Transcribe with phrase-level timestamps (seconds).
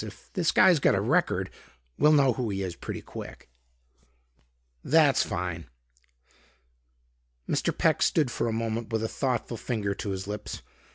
[0.03, 1.51] If this guy's got a record,
[1.99, 3.51] we'll know who he is pretty quick."
[4.83, 5.69] "That's fine."
[7.47, 7.77] Mr.
[7.77, 10.63] Peck stood for a moment with a thoughtful finger to his lips.